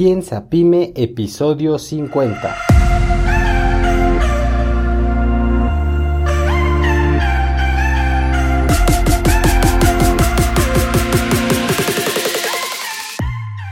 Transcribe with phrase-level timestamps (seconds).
[0.00, 2.56] Piensa Pyme, episodio 50.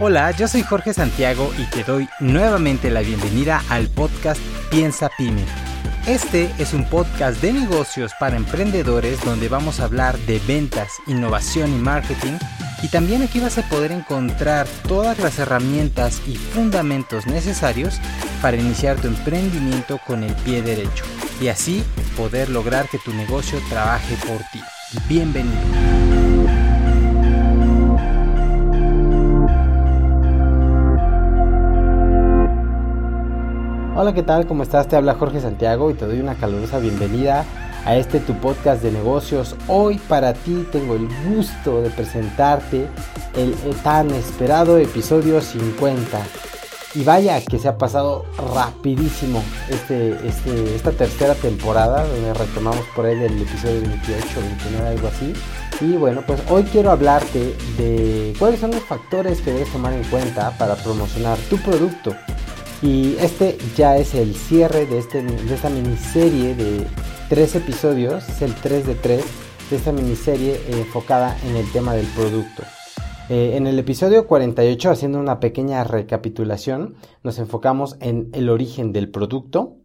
[0.01, 4.39] Hola, yo soy Jorge Santiago y te doy nuevamente la bienvenida al podcast
[4.71, 5.47] Piensa Pyme.
[6.07, 11.73] Este es un podcast de negocios para emprendedores donde vamos a hablar de ventas, innovación
[11.73, 12.37] y marketing
[12.83, 18.01] y también aquí vas a poder encontrar todas las herramientas y fundamentos necesarios
[18.41, 21.05] para iniciar tu emprendimiento con el pie derecho
[21.41, 21.83] y así
[22.17, 24.61] poder lograr que tu negocio trabaje por ti.
[25.09, 25.59] Bienvenido.
[33.97, 34.47] Hola, ¿qué tal?
[34.47, 34.87] ¿Cómo estás?
[34.87, 37.45] Te habla Jorge Santiago y te doy una calurosa bienvenida
[37.89, 39.57] a este tu podcast de negocios.
[39.67, 42.87] Hoy para ti tengo el gusto de presentarte
[43.35, 46.21] el tan esperado episodio 50.
[46.95, 53.07] Y vaya que se ha pasado rapidísimo este, este, esta tercera temporada, donde retomamos por
[53.07, 55.33] ahí del episodio 28, 29, algo así.
[55.81, 60.05] Y bueno, pues hoy quiero hablarte de cuáles son los factores que debes tomar en
[60.05, 62.15] cuenta para promocionar tu producto.
[62.83, 66.87] Y este ya es el cierre de, este, de esta miniserie de
[67.29, 69.25] tres episodios, es el 3 de 3
[69.71, 72.63] de esta miniserie eh, enfocada en el tema del producto.
[73.29, 79.11] Eh, en el episodio 48, haciendo una pequeña recapitulación, nos enfocamos en el origen del
[79.11, 79.77] producto.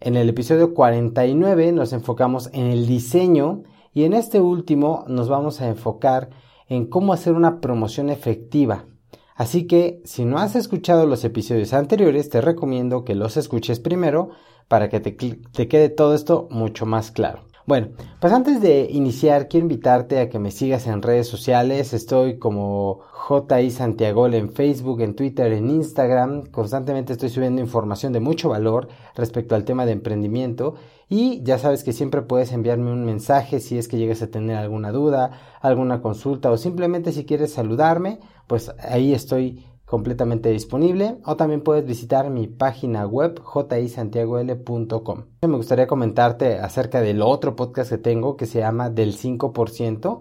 [0.00, 5.60] En el episodio 49 nos enfocamos en el diseño y en este último nos vamos
[5.60, 6.30] a enfocar
[6.68, 8.86] en cómo hacer una promoción efectiva.
[9.34, 14.30] Así que si no has escuchado los episodios anteriores, te recomiendo que los escuches primero
[14.68, 17.40] para que te, quede todo esto mucho más claro.
[17.66, 17.88] Bueno,
[18.18, 21.92] pues antes de iniciar, quiero invitarte a que me sigas en redes sociales.
[21.92, 26.46] Estoy como JI Santiago en Facebook, en Twitter, en Instagram.
[26.46, 30.76] Constantemente estoy subiendo información de mucho valor respecto al tema de emprendimiento.
[31.10, 34.56] Y ya sabes que siempre puedes enviarme un mensaje si es que llegas a tener
[34.56, 41.36] alguna duda, alguna consulta o simplemente si quieres saludarme, pues ahí estoy completamente disponible o
[41.36, 45.24] también puedes visitar mi página web jisantiagol.com.
[45.40, 50.20] Me gustaría comentarte acerca del otro podcast que tengo que se llama del 5%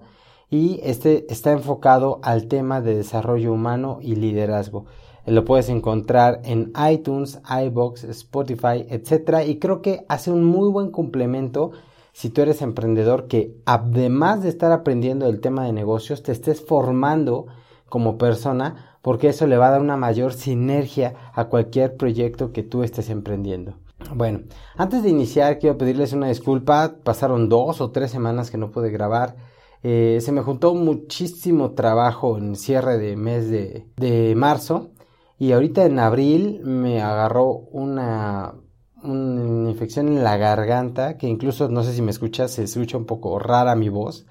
[0.50, 4.86] y este está enfocado al tema de desarrollo humano y liderazgo.
[5.26, 9.46] Lo puedes encontrar en iTunes, iBox, Spotify, etc.
[9.46, 11.72] Y creo que hace un muy buen complemento
[12.14, 16.66] si tú eres emprendedor que además de estar aprendiendo el tema de negocios, te estés
[16.66, 17.48] formando
[17.90, 22.64] como persona porque eso le va a dar una mayor sinergia a cualquier proyecto que
[22.64, 23.76] tú estés emprendiendo.
[24.14, 24.42] Bueno,
[24.76, 28.92] antes de iniciar quiero pedirles una disculpa, pasaron dos o tres semanas que no pude
[28.92, 29.36] grabar.
[29.84, 34.92] Eh, se me juntó muchísimo trabajo en cierre de mes de, de marzo
[35.40, 38.56] y ahorita en abril me agarró una,
[39.04, 43.06] una infección en la garganta que incluso no sé si me escuchas, se escucha un
[43.06, 44.26] poco rara mi voz.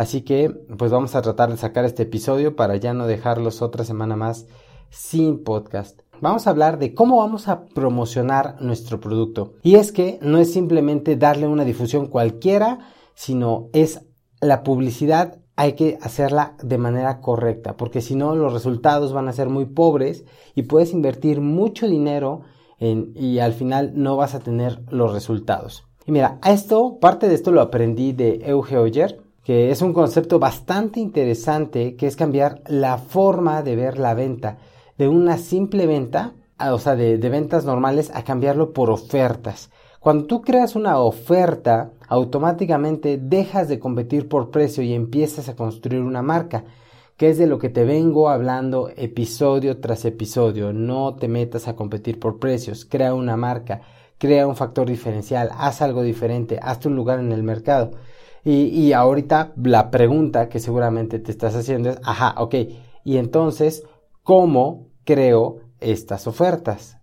[0.00, 3.84] Así que pues vamos a tratar de sacar este episodio para ya no dejarlos otra
[3.84, 4.46] semana más
[4.88, 6.00] sin podcast.
[6.22, 9.56] Vamos a hablar de cómo vamos a promocionar nuestro producto.
[9.62, 12.78] Y es que no es simplemente darle una difusión cualquiera,
[13.12, 14.00] sino es
[14.40, 19.34] la publicidad hay que hacerla de manera correcta, porque si no los resultados van a
[19.34, 20.24] ser muy pobres
[20.54, 22.40] y puedes invertir mucho dinero
[22.78, 25.84] y al final no vas a tener los resultados.
[26.06, 30.38] Y mira, esto, parte de esto lo aprendí de Euge Oyer, que es un concepto
[30.38, 34.58] bastante interesante, que es cambiar la forma de ver la venta
[34.96, 39.72] de una simple venta, o sea, de, ventas normales, a cambiarlo por ofertas.
[39.98, 46.00] Cuando tú creas una oferta, automáticamente dejas de competir por precio y empiezas a construir
[46.00, 46.62] una marca,
[47.16, 50.72] que es de lo que te vengo hablando episodio tras episodio.
[50.72, 53.80] No te metas a competir por precios, crea una marca,
[54.16, 57.90] crea un factor diferencial, haz algo diferente, hazte un lugar en el mercado.
[58.44, 62.54] Y, y ahorita la pregunta que seguramente te estás haciendo es, ajá, ok,
[63.04, 63.84] y entonces,
[64.22, 66.98] ¿cómo creo estas ofertas?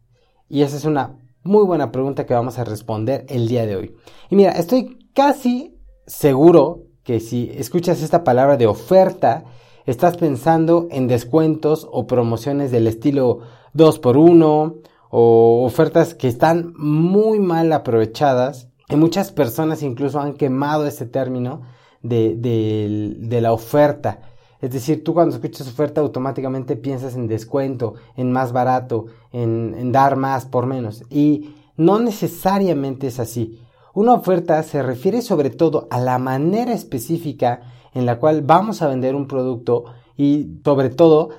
[0.50, 3.96] Y esa es una muy buena pregunta que vamos a responder el día de hoy.
[4.30, 9.46] Y mira, estoy casi seguro que si escuchas esta palabra de oferta,
[9.86, 13.40] estás pensando en descuentos o promociones del estilo
[13.74, 21.06] 2x1 o ofertas que están muy mal aprovechadas y muchas personas incluso han quemado este
[21.06, 21.62] término
[22.02, 22.36] de,
[23.20, 24.22] de, la oferta.
[24.62, 29.92] Es decir, tú cuando escuchas oferta automáticamente piensas en descuento, en más barato, en, en
[29.92, 31.04] dar más por menos.
[31.10, 33.60] Y no necesariamente es así.
[33.94, 37.62] Una oferta se refiere sobre todo a la manera específica
[37.94, 39.86] en la cual vamos a vender un producto
[40.16, 41.30] y sobre todo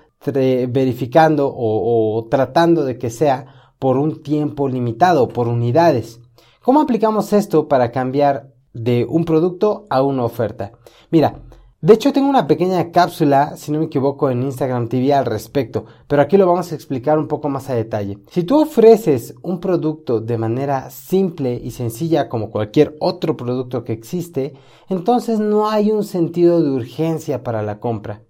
[0.69, 6.21] verificando o, tratando de que sea por un tiempo limitado, por unidades.
[6.69, 10.73] ¿Cómo aplicamos esto para cambiar de un producto a una oferta?
[11.11, 11.41] Mira,
[11.81, 15.87] de hecho, tengo una pequeña cápsula, si no me equivoco, en Instagram TV al respecto,
[16.06, 18.19] pero aquí lo vamos a explicar un poco más a detalle.
[18.31, 23.94] Si tú ofreces un producto de manera simple y sencilla como cualquier otro producto que
[23.94, 24.53] existe,
[24.91, 28.25] entonces no hay un sentido de urgencia para la compra.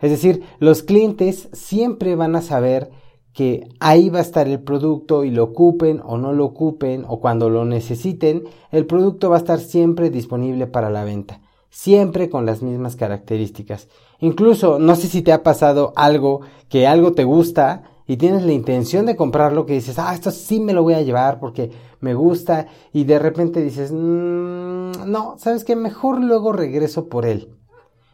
[0.00, 2.90] Es decir, los clientes siempre van a saber
[3.32, 7.20] que ahí va a estar el producto y lo ocupen o no lo ocupen o
[7.20, 11.40] cuando lo necesiten, el producto va a estar siempre disponible para la venta
[11.72, 13.88] siempre con las mismas características.
[14.20, 18.52] Incluso, no sé si te ha pasado algo que algo te gusta y tienes la
[18.52, 21.70] intención de comprarlo que dices, ah, esto sí me lo voy a llevar porque
[22.00, 27.56] me gusta y de repente dices, mm, no, sabes que mejor luego regreso por él.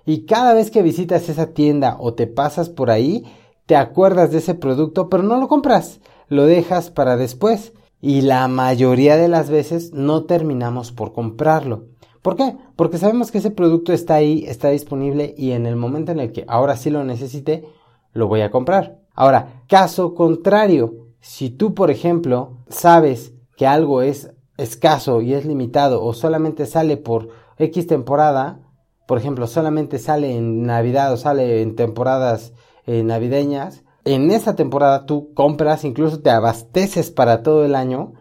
[0.06, 3.24] Y cada vez que visitas esa tienda o te pasas por ahí,
[3.68, 7.74] te acuerdas de ese producto, pero no lo compras, lo dejas para después.
[8.00, 11.84] Y la mayoría de las veces no terminamos por comprarlo.
[12.22, 12.56] ¿Por qué?
[12.76, 16.32] Porque sabemos que ese producto está ahí, está disponible y en el momento en el
[16.32, 17.68] que ahora sí lo necesite,
[18.14, 19.00] lo voy a comprar.
[19.14, 26.02] Ahora, caso contrario, si tú, por ejemplo, sabes que algo es escaso y es limitado
[26.02, 27.28] o solamente sale por
[27.58, 28.60] X temporada,
[29.06, 32.54] por ejemplo, solamente sale en Navidad o sale en temporadas
[32.88, 38.14] eh, navideñas, en esa temporada tú compras, incluso te abasteces para todo el año,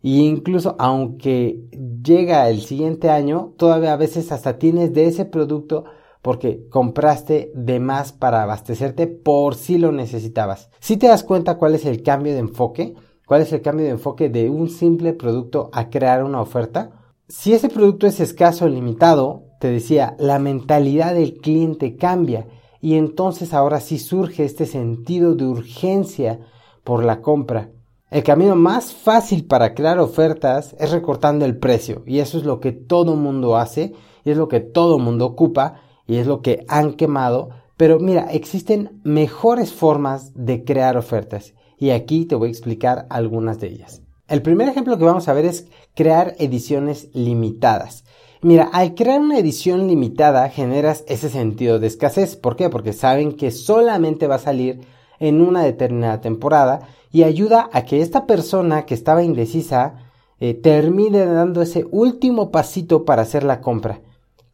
[0.00, 1.68] y incluso aunque
[2.02, 5.84] llega el siguiente año, todavía a veces hasta tienes de ese producto
[6.22, 10.70] porque compraste de más para abastecerte por si lo necesitabas.
[10.80, 12.94] Si te das cuenta cuál es el cambio de enfoque,
[13.26, 17.12] cuál es el cambio de enfoque de un simple producto a crear una oferta.
[17.28, 22.46] Si ese producto es escaso o limitado, te decía, la mentalidad del cliente cambia
[22.80, 26.40] y entonces ahora sí surge este sentido de urgencia
[26.84, 27.70] por la compra.
[28.10, 32.60] El camino más fácil para crear ofertas es recortando el precio y eso es lo
[32.60, 33.94] que todo mundo hace
[34.24, 37.50] y es lo que todo mundo ocupa y es lo que han quemado.
[37.76, 43.58] Pero mira, existen mejores formas de crear ofertas y aquí te voy a explicar algunas
[43.58, 44.02] de ellas.
[44.28, 48.04] El primer ejemplo que vamos a ver es crear ediciones limitadas.
[48.42, 52.36] Mira, al crear una edición limitada generas ese sentido de escasez.
[52.36, 52.68] ¿Por qué?
[52.68, 54.80] Porque saben que solamente va a salir
[55.18, 59.94] en una determinada temporada y ayuda a que esta persona que estaba indecisa
[60.38, 64.00] eh, termine dando ese último pasito para hacer la compra.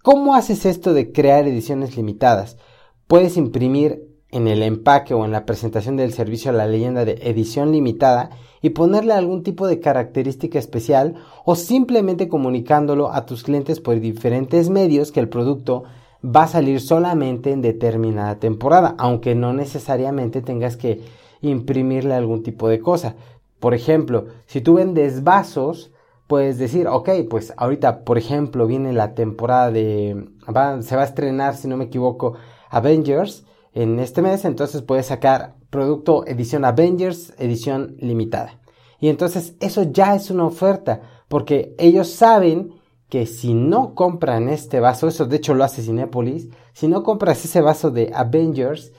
[0.03, 2.57] ¿Cómo haces esto de crear ediciones limitadas?
[3.09, 7.71] Puedes imprimir en el empaque o en la presentación del servicio la leyenda de edición
[7.71, 8.31] limitada
[8.63, 11.15] y ponerle algún tipo de característica especial
[11.45, 15.85] o simplemente comunicándolo a tus clientes por diferentes medios que el producto
[16.25, 21.03] va a salir solamente en determinada temporada, aunque no necesariamente tengas que
[21.43, 23.17] imprimirle algún tipo de cosa.
[23.61, 25.93] Por ejemplo, si tú vendes vasos,
[26.27, 30.29] puedes decir, ok, pues ahorita, por ejemplo, viene la temporada de,
[30.81, 32.35] se va a estrenar, si no me equivoco,
[32.71, 38.61] Avengers en este mes, entonces puedes sacar producto edición Avengers, edición limitada.
[39.01, 42.75] Y entonces eso ya es una oferta, porque ellos saben
[43.09, 47.45] que si no compran este vaso, eso de hecho lo hace Cinepolis, si no compras
[47.45, 48.93] ese vaso de Avengers,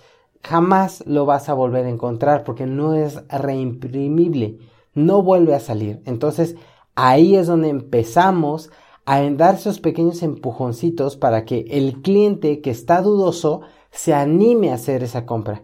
[0.43, 4.59] jamás lo vas a volver a encontrar porque no es reimprimible,
[4.93, 6.01] no vuelve a salir.
[6.05, 6.55] Entonces
[6.95, 8.69] ahí es donde empezamos
[9.05, 13.61] a dar esos pequeños empujoncitos para que el cliente que está dudoso
[13.93, 15.61] se anime a hacer esa compra.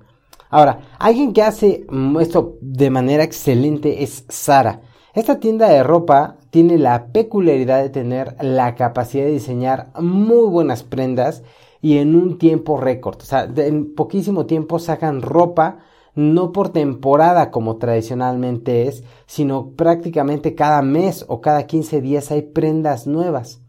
[0.49, 1.85] Ahora, alguien que hace
[2.21, 4.81] esto de manera excelente es Sara.
[5.13, 10.83] Esta tienda de ropa tiene la peculiaridad de tener la capacidad de diseñar muy buenas
[10.83, 11.43] prendas
[11.81, 13.17] y en un tiempo récord.
[13.21, 15.79] O sea, en poquísimo tiempo sacan ropa,
[16.15, 22.41] no por temporada como tradicionalmente es, sino prácticamente cada mes o cada 15 días hay
[22.41, 23.61] prendas nuevas.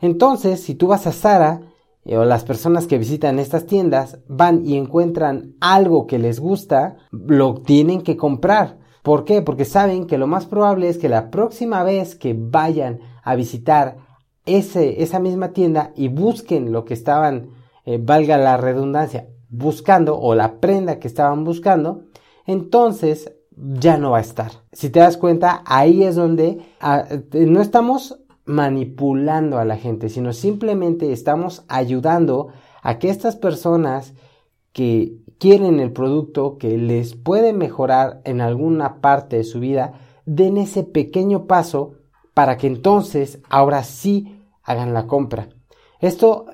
[0.00, 1.60] Entonces, si tú vas a Sara,
[2.04, 7.54] o las personas que visitan estas tiendas van y encuentran algo que les gusta, lo
[7.62, 8.78] tienen que comprar.
[9.02, 9.42] ¿Por qué?
[9.42, 13.96] Porque saben que lo más probable es que la próxima vez que vayan a visitar
[14.46, 17.50] ese, esa misma tienda y busquen lo que estaban,
[17.84, 22.04] eh, valga la redundancia, buscando o la prenda que estaban buscando,
[22.46, 24.52] entonces ya no va a estar.
[24.72, 30.32] Si te das cuenta, ahí es donde ah, no estamos manipulando a la gente, sino
[30.32, 32.48] simplemente estamos ayudando
[32.82, 34.14] a que estas personas
[34.72, 40.56] que quieren el producto, que les puede mejorar en alguna parte de su vida, den
[40.56, 41.92] ese pequeño paso
[42.32, 45.48] para que entonces ahora sí hagan la compra.
[46.00, 46.46] Esto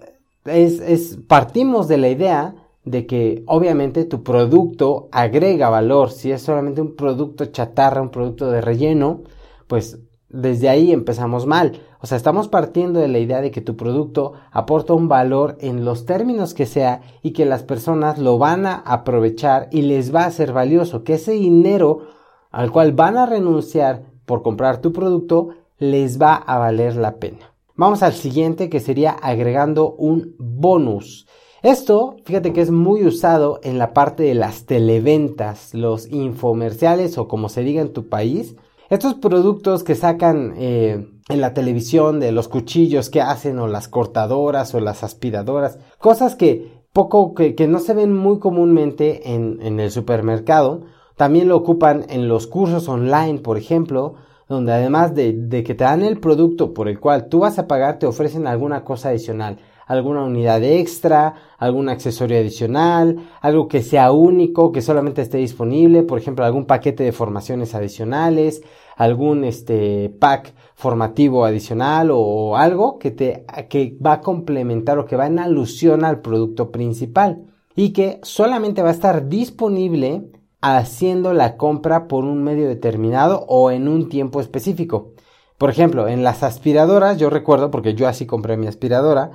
[0.44, 6.10] es, es, partimos de la idea de que obviamente tu producto agrega valor.
[6.10, 9.22] Si es solamente un producto chatarra, un producto de relleno,
[9.68, 9.98] pues
[10.34, 11.80] desde ahí empezamos mal.
[12.00, 15.84] O sea, estamos partiendo de la idea de que tu producto aporta un valor en
[15.84, 20.24] los términos que sea y que las personas lo van a aprovechar y les va
[20.24, 22.08] a ser valioso, que ese dinero
[22.50, 27.54] al cual van a renunciar por comprar tu producto les va a valer la pena.
[27.76, 31.26] Vamos al siguiente que sería agregando un bonus.
[31.62, 37.26] Esto, fíjate que es muy usado en la parte de las televentas, los infomerciales o
[37.26, 38.54] como se diga en tu país.
[38.90, 43.88] Estos productos que sacan eh, en la televisión de los cuchillos que hacen o las
[43.88, 49.80] cortadoras o las aspiradoras, cosas que poco que, no se ven muy comúnmente en, en
[49.80, 50.82] el supermercado,
[51.16, 54.14] también lo ocupan en los cursos online, por ejemplo,
[54.48, 57.66] donde además de, de, que te dan el producto por el cual tú vas a
[57.66, 64.12] pagar, te ofrecen alguna cosa adicional, alguna unidad extra, algún accesorio adicional, algo que sea
[64.12, 68.62] único, que solamente esté disponible, por ejemplo, algún paquete de formaciones adicionales,
[68.96, 75.16] algún este pack formativo adicional o, algo que te que va a complementar o que
[75.16, 77.44] va en alusión al producto principal
[77.76, 83.70] y que solamente va a estar disponible haciendo la compra por un medio determinado o
[83.70, 85.12] en un tiempo específico.
[85.58, 89.32] Por ejemplo, en las aspiradoras, yo recuerdo, porque yo así compré mi aspiradora,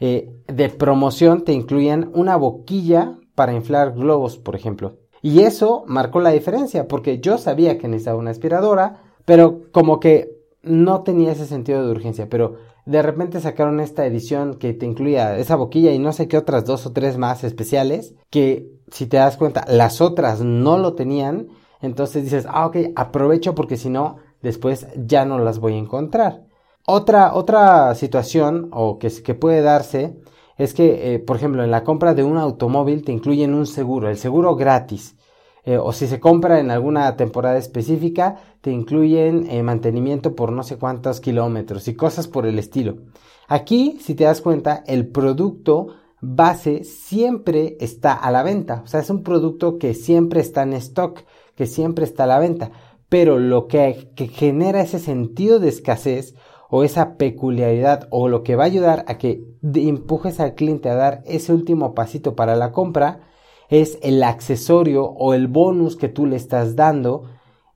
[0.00, 4.98] eh, de promoción te incluían una boquilla para inflar globos, por ejemplo.
[5.22, 10.42] Y eso marcó la diferencia, porque yo sabía que necesitaba una aspiradora, pero como que
[10.62, 15.36] no tenía ese sentido de urgencia, pero de repente sacaron esta edición que te incluía
[15.38, 19.16] esa boquilla y no sé qué otras dos o tres más especiales, que si te
[19.16, 21.48] das cuenta, las otras no lo tenían,
[21.80, 26.44] entonces dices, ah, ok, aprovecho porque si no, después ya no las voy a encontrar.
[26.86, 30.16] Otra, otra situación o que, que puede darse
[30.58, 34.08] es que, eh, por ejemplo, en la compra de un automóvil te incluyen un seguro,
[34.08, 35.16] el seguro gratis.
[35.64, 40.64] Eh, o si se compra en alguna temporada específica, te incluyen eh, mantenimiento por no
[40.64, 42.96] sé cuántos kilómetros y cosas por el estilo.
[43.46, 45.88] Aquí, si te das cuenta, el producto
[46.20, 48.82] base siempre está a la venta.
[48.84, 51.20] O sea, es un producto que siempre está en stock,
[51.54, 52.72] que siempre está a la venta.
[53.08, 56.34] Pero lo que, que genera ese sentido de escasez
[56.74, 60.94] o esa peculiaridad o lo que va a ayudar a que empujes al cliente a
[60.94, 63.20] dar ese último pasito para la compra
[63.68, 67.24] es el accesorio o el bonus que tú le estás dando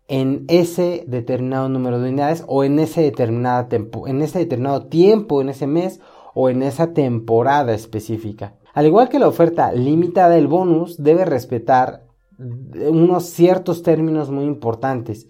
[0.08, 5.42] en ese determinado número de unidades o en ese determinado tiempo, en ese determinado tiempo,
[5.42, 6.00] en ese mes
[6.32, 8.54] o en esa temporada específica.
[8.72, 12.06] Al igual que la oferta limitada, el bonus debe respetar
[12.38, 15.28] unos ciertos términos muy importantes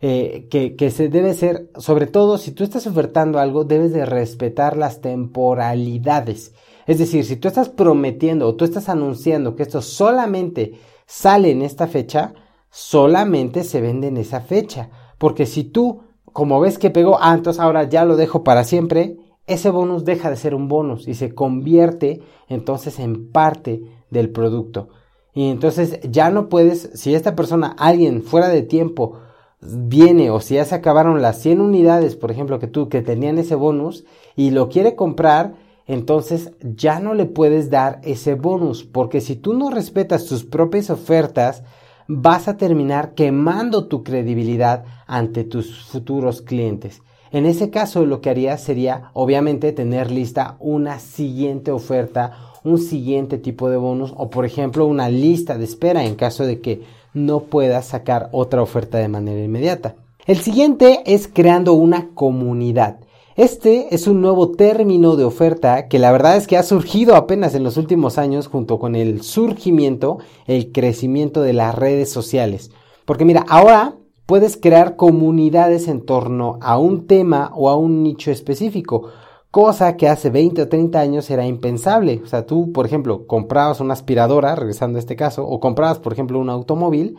[0.00, 4.76] eh, que, se debe ser, sobre todo si tú estás ofertando algo, debes de respetar
[4.76, 6.54] las temporalidades.
[6.86, 11.62] Es decir, si tú estás prometiendo o tú estás anunciando que esto solamente sale en
[11.62, 12.34] esta fecha,
[12.70, 14.90] solamente se vende en esa fecha.
[15.18, 19.16] Porque si tú, como ves que pegó, ah, entonces ahora ya lo dejo para siempre,
[19.46, 24.88] ese bonus deja de ser un bonus y se convierte entonces en parte del producto.
[25.32, 29.20] Y entonces ya no puedes, si esta persona, alguien fuera de tiempo,
[29.60, 33.38] viene o si ya se acabaron las 100 unidades, por ejemplo, que tú que tenían
[33.38, 34.04] ese bonus
[34.36, 35.54] y lo quiere comprar,
[35.86, 40.90] entonces ya no le puedes dar ese bonus, porque si tú no respetas tus propias
[40.90, 41.62] ofertas,
[42.08, 47.02] vas a terminar quemando tu credibilidad ante tus futuros clientes.
[47.32, 52.32] En ese caso lo que harías sería obviamente tener lista una siguiente oferta,
[52.62, 56.60] un siguiente tipo de bonus o por ejemplo una lista de espera en caso de
[56.60, 56.82] que
[57.16, 59.96] no puedas sacar otra oferta de manera inmediata.
[60.26, 62.98] El siguiente es creando una comunidad.
[63.36, 67.54] Este es un nuevo término de oferta que la verdad es que ha surgido apenas
[67.54, 72.70] en los últimos años junto con el surgimiento, el crecimiento de las redes sociales.
[73.06, 73.94] Porque mira, ahora
[74.26, 79.08] puedes crear comunidades en torno a un tema o a un nicho específico
[79.56, 82.20] cosa que hace 20 o 30 años era impensable.
[82.22, 86.12] O sea, tú, por ejemplo, comprabas una aspiradora, regresando a este caso, o comprabas, por
[86.12, 87.16] ejemplo, un automóvil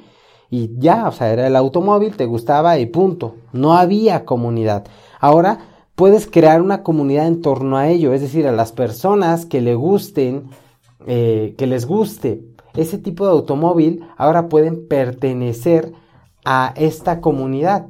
[0.51, 3.37] y ya, o sea, era el automóvil, te gustaba y punto.
[3.53, 4.85] No había comunidad.
[5.19, 5.57] Ahora
[5.95, 9.73] puedes crear una comunidad en torno a ello, es decir, a las personas que le
[9.73, 10.43] gusten,
[11.07, 12.43] eh, que les guste
[12.75, 15.91] ese tipo de automóvil, ahora pueden pertenecer
[16.45, 17.87] a esta comunidad.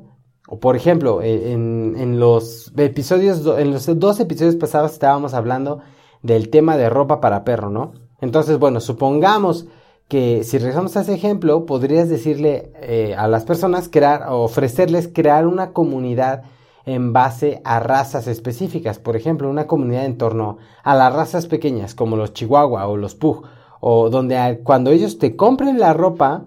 [0.47, 5.81] O por ejemplo, eh, en, los episodios, en los dos episodios pasados estábamos hablando
[6.23, 7.91] del tema de ropa para perro, ¿no?
[8.21, 9.67] Entonces, bueno, supongamos
[10.07, 15.45] que si regresamos a ese ejemplo, podrías decirle eh, a las personas crear, ofrecerles crear
[15.45, 16.43] una comunidad
[16.85, 18.99] en base a razas específicas.
[18.99, 23.15] Por ejemplo, una comunidad en torno a las razas pequeñas como los chihuahua o los
[23.15, 23.45] pug
[23.81, 26.45] o donde cuando ellos te compren la ropa,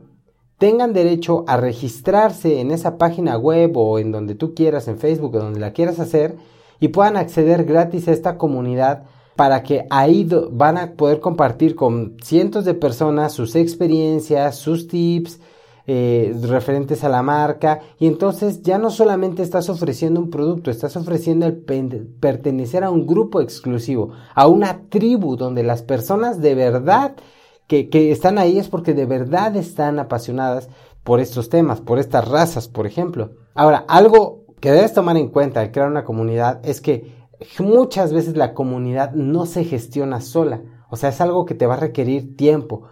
[0.61, 5.35] tengan derecho a registrarse en esa página web o en donde tú quieras, en Facebook
[5.35, 6.37] o donde la quieras hacer,
[6.79, 9.05] y puedan acceder gratis a esta comunidad
[9.37, 15.40] para que ahí van a poder compartir con cientos de personas sus experiencias, sus tips,
[15.87, 17.81] eh, referentes a la marca.
[17.99, 23.07] Y entonces ya no solamente estás ofreciendo un producto, estás ofreciendo el pertenecer a un
[23.07, 27.17] grupo exclusivo, a una tribu donde las personas de verdad
[27.71, 30.69] que, están ahí es porque de verdad están apasionadas
[31.05, 33.31] por estos temas, por estas razas, por ejemplo.
[33.55, 37.15] Ahora, algo que debes tomar en cuenta al crear una comunidad es que
[37.61, 40.62] muchas veces la comunidad no se gestiona sola.
[40.91, 42.89] O sea, es algo que te va a requerir tiempo.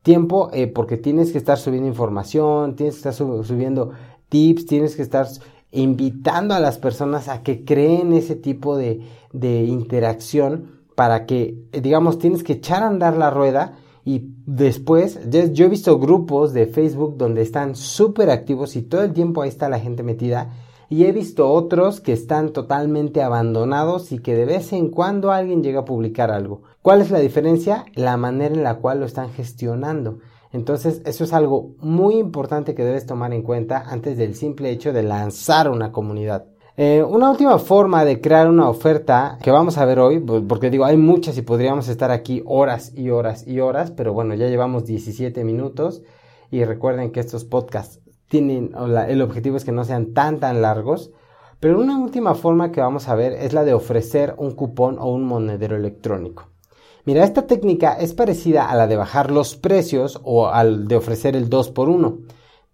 [0.00, 3.90] Tiempo eh, porque tienes que estar subiendo información, tienes que estar subiendo
[4.30, 5.26] tips, tienes que estar
[5.72, 12.18] invitando a las personas a que creen ese tipo de, de interacción para que, digamos,
[12.18, 17.16] tienes que echar a andar la rueda y después, yo he visto grupos de Facebook
[17.16, 20.50] donde están súper activos y todo el tiempo ahí está la gente metida
[20.88, 25.62] y he visto otros que están totalmente abandonados y que de vez en cuando alguien
[25.62, 26.62] llega a publicar algo.
[26.82, 27.86] ¿Cuál es la diferencia?
[27.94, 30.18] La manera en la cual lo están gestionando.
[30.52, 34.92] Entonces, eso es algo muy importante que debes tomar en cuenta antes del simple hecho
[34.92, 36.44] de lanzar una comunidad.
[36.76, 40.84] Eh, una última forma de crear una oferta que vamos a ver hoy, porque digo,
[40.84, 44.84] hay muchas y podríamos estar aquí horas y horas y horas, pero bueno, ya llevamos
[44.86, 46.02] 17 minutos
[46.50, 48.72] y recuerden que estos podcasts tienen,
[49.08, 51.10] el objetivo es que no sean tan tan largos.
[51.60, 55.12] Pero una última forma que vamos a ver es la de ofrecer un cupón o
[55.12, 56.48] un monedero electrónico.
[57.04, 61.36] Mira, esta técnica es parecida a la de bajar los precios o al de ofrecer
[61.36, 62.18] el 2 por 1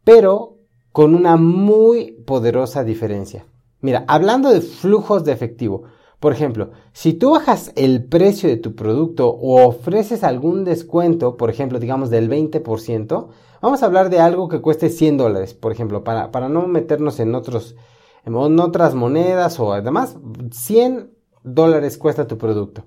[0.08, 0.56] pero
[0.90, 3.44] con una muy poderosa diferencia.
[3.80, 5.84] Mira, hablando de flujos de efectivo,
[6.20, 11.48] por ejemplo, si tú bajas el precio de tu producto o ofreces algún descuento, por
[11.48, 13.28] ejemplo, digamos del 20%,
[13.62, 17.20] vamos a hablar de algo que cueste 100 dólares, por ejemplo, para, para no meternos
[17.20, 17.76] en, otros,
[18.24, 20.16] en otras monedas o además
[20.50, 21.12] 100
[21.44, 22.84] dólares cuesta tu producto.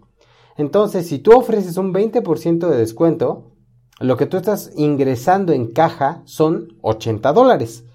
[0.58, 3.52] Entonces, si tú ofreces un 20% de descuento,
[4.02, 7.86] lo que tú estás ingresando en caja son 80 dólares.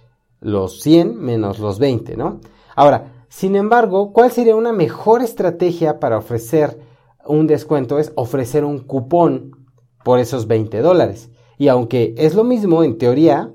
[0.41, 2.41] Los 100 menos los 20, ¿no?
[2.77, 6.79] Ahora, sin embargo, ¿cuál sería una mejor estrategia para ofrecer
[7.27, 7.99] un descuento?
[7.99, 9.67] Es ofrecer un cupón
[10.05, 11.31] por esos 20 dólares.
[11.59, 13.51] Y aunque es lo mismo en teoría,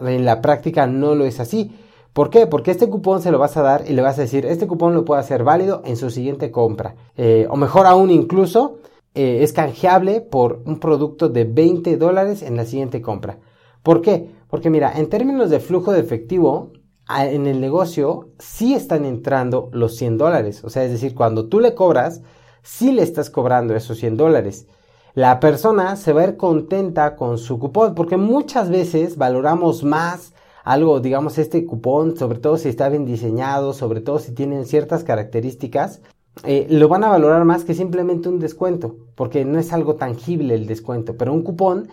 [0.00, 1.76] en la práctica no lo es así.
[2.12, 2.46] ¿Por qué?
[2.46, 4.94] Porque este cupón se lo vas a dar y le vas a decir, este cupón
[4.94, 6.94] lo puede hacer válido en su siguiente compra.
[7.16, 8.78] Eh, o mejor aún incluso,
[9.14, 13.38] eh, es canjeable por un producto de 20 dólares en la siguiente compra.
[13.82, 14.30] ¿Por qué?
[14.48, 16.70] Porque mira, en términos de flujo de efectivo,
[17.08, 20.64] en el negocio sí están entrando los 100 dólares.
[20.64, 22.22] O sea, es decir, cuando tú le cobras,
[22.62, 24.66] sí le estás cobrando esos 100 dólares.
[25.14, 30.32] La persona se va a ir contenta con su cupón porque muchas veces valoramos más
[30.64, 35.04] algo, digamos, este cupón, sobre todo si está bien diseñado, sobre todo si tienen ciertas
[35.04, 36.00] características,
[36.44, 40.54] eh, lo van a valorar más que simplemente un descuento, porque no es algo tangible
[40.54, 41.88] el descuento, pero un cupón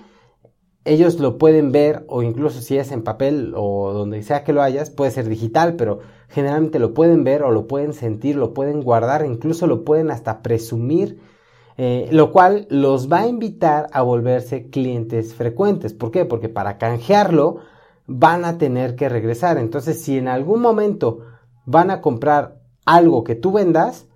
[0.85, 4.61] ellos lo pueden ver o incluso si es en papel o donde sea que lo
[4.61, 8.81] hayas, puede ser digital, pero generalmente lo pueden ver o lo pueden sentir, lo pueden
[8.81, 11.19] guardar, incluso lo pueden hasta presumir,
[11.77, 15.93] eh, lo cual los va a invitar a volverse clientes frecuentes.
[15.93, 16.25] ¿Por qué?
[16.25, 17.57] Porque para canjearlo
[18.05, 19.57] van a tener que regresar.
[19.57, 21.19] Entonces, si en algún momento
[21.65, 24.08] van a comprar algo que tú vendas,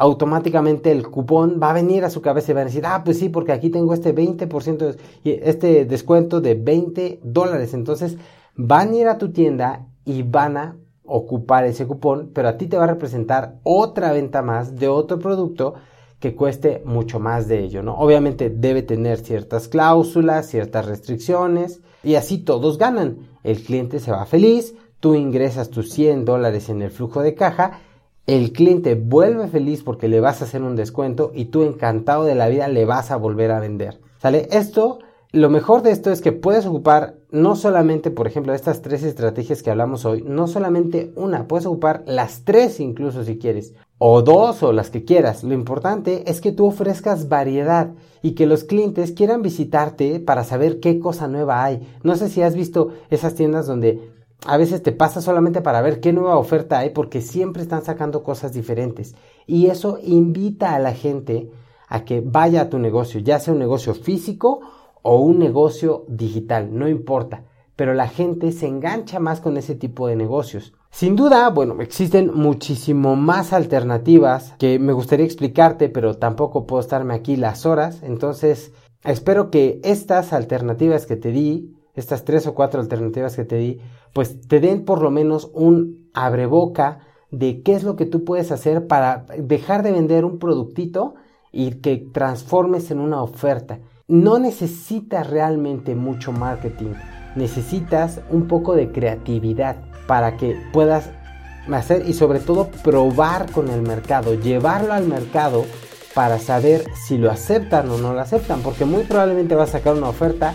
[0.00, 3.18] automáticamente el cupón va a venir a su cabeza y va a decir, ah, pues
[3.18, 7.74] sí, porque aquí tengo este 20%, este descuento de 20 dólares.
[7.74, 8.16] Entonces
[8.56, 12.66] van a ir a tu tienda y van a ocupar ese cupón, pero a ti
[12.66, 15.74] te va a representar otra venta más de otro producto
[16.18, 17.94] que cueste mucho más de ello, ¿no?
[17.98, 23.28] Obviamente debe tener ciertas cláusulas, ciertas restricciones y así todos ganan.
[23.42, 27.80] El cliente se va feliz, tú ingresas tus 100 dólares en el flujo de caja
[28.26, 32.34] el cliente vuelve feliz porque le vas a hacer un descuento y tú encantado de
[32.34, 34.00] la vida le vas a volver a vender.
[34.18, 34.48] ¿Sale?
[34.52, 34.98] Esto,
[35.32, 39.62] lo mejor de esto es que puedes ocupar no solamente, por ejemplo, estas tres estrategias
[39.62, 44.62] que hablamos hoy, no solamente una, puedes ocupar las tres incluso si quieres, o dos
[44.62, 45.44] o las que quieras.
[45.44, 50.80] Lo importante es que tú ofrezcas variedad y que los clientes quieran visitarte para saber
[50.80, 51.86] qué cosa nueva hay.
[52.02, 56.00] No sé si has visto esas tiendas donde a veces te pasa solamente para ver
[56.00, 59.14] qué nueva oferta hay porque siempre están sacando cosas diferentes.
[59.46, 61.50] Y eso invita a la gente
[61.88, 64.60] a que vaya a tu negocio, ya sea un negocio físico
[65.02, 67.44] o un negocio digital, no importa.
[67.76, 70.74] Pero la gente se engancha más con ese tipo de negocios.
[70.90, 77.14] Sin duda, bueno, existen muchísimo más alternativas que me gustaría explicarte, pero tampoco puedo estarme
[77.14, 78.02] aquí las horas.
[78.02, 78.72] Entonces,
[79.04, 83.80] espero que estas alternativas que te di, estas tres o cuatro alternativas que te di,
[84.12, 87.00] pues te den por lo menos un abreboca
[87.30, 91.14] de qué es lo que tú puedes hacer para dejar de vender un productito
[91.52, 93.80] y que transformes en una oferta.
[94.08, 96.94] No necesitas realmente mucho marketing,
[97.36, 99.76] necesitas un poco de creatividad
[100.06, 101.10] para que puedas
[101.72, 105.64] hacer y sobre todo probar con el mercado, llevarlo al mercado
[106.14, 109.94] para saber si lo aceptan o no lo aceptan, porque muy probablemente vas a sacar
[109.94, 110.54] una oferta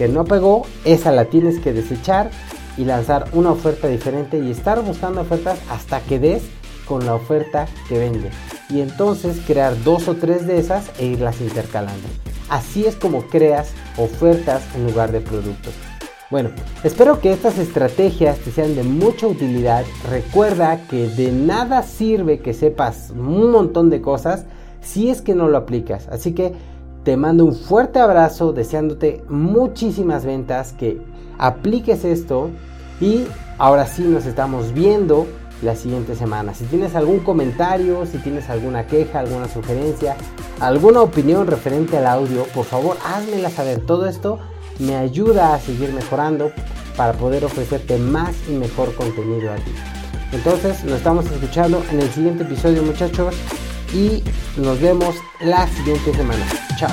[0.00, 2.30] que no pegó, esa la tienes que desechar
[2.78, 6.42] y lanzar una oferta diferente y estar buscando ofertas hasta que des
[6.86, 8.30] con la oferta que vende.
[8.70, 12.08] Y entonces crear dos o tres de esas e irlas intercalando.
[12.48, 15.74] Así es como creas ofertas en lugar de productos.
[16.30, 16.48] Bueno,
[16.82, 19.84] espero que estas estrategias te sean de mucha utilidad.
[20.08, 24.46] Recuerda que de nada sirve que sepas un montón de cosas
[24.80, 26.08] si es que no lo aplicas.
[26.08, 26.54] Así que
[27.04, 31.00] te mando un fuerte abrazo deseándote muchísimas ventas, que
[31.38, 32.50] apliques esto
[33.00, 33.24] y
[33.58, 35.26] ahora sí nos estamos viendo
[35.62, 36.54] la siguiente semana.
[36.54, 40.16] Si tienes algún comentario, si tienes alguna queja, alguna sugerencia,
[40.58, 43.80] alguna opinión referente al audio, por favor házmela saber.
[43.80, 44.38] Todo esto
[44.78, 46.52] me ayuda a seguir mejorando
[46.96, 49.72] para poder ofrecerte más y mejor contenido a ti.
[50.32, 53.34] Entonces nos estamos escuchando en el siguiente episodio muchachos
[53.92, 54.22] y
[54.56, 56.46] nos vemos la siguiente semana.
[56.78, 56.90] Chao.